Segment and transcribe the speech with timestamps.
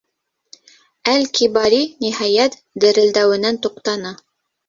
[1.11, 4.15] Әл-Кибари, ниһайәт, дерелдәүенән туҡтаны.